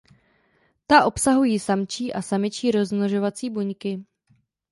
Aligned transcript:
Ta 0.87 1.05
obsahují 1.05 1.59
samčí 1.59 2.13
a 2.13 2.21
samičí 2.21 2.71
rozmnožovací 2.71 3.49
buňky. 3.49 4.05